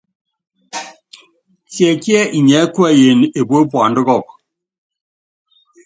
Tiɛkíɛ 1.71 2.21
inyiɛ́ 2.37 2.65
kuɛyini 2.73 3.25
epue 3.39 3.61
puanda 3.71 4.01
kɔkɔ? 4.07 4.33